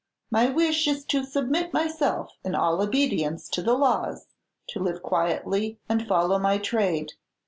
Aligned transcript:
My 0.31 0.49
wish 0.49 0.87
is 0.87 1.05
to 1.05 1.23
submit 1.23 1.73
myself 1.73 2.31
in 2.43 2.55
all 2.55 2.81
obedience 2.81 3.47
to 3.49 3.61
the 3.61 3.75
laws; 3.75 4.25
to 4.69 4.79
live 4.79 5.03
quietly 5.03 5.77
and 5.87 6.07
follow 6.07 6.39
my 6.39 6.57
trade. 6.57 7.11